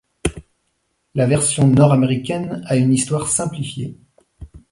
[1.13, 3.99] La version nord-américaine a une histoire simplifiée.